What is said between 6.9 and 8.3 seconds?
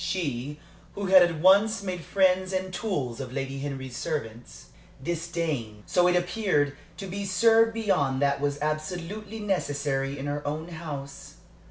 to be served beyond